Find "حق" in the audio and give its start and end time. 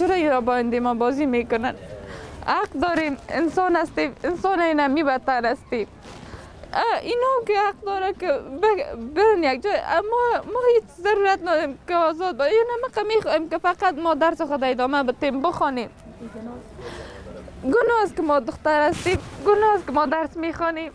2.46-2.72, 7.66-7.80